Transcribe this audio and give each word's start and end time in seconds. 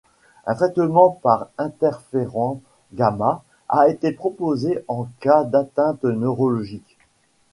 Un 0.47 0.55
traitement 0.55 1.11
par 1.21 1.49
interféron-Gamma 1.59 3.43
a 3.69 3.87
été 3.87 4.11
proposé 4.11 4.83
en 4.87 5.07
cas 5.19 5.43
d'atteinte 5.43 6.03
neurologique. 6.05 6.97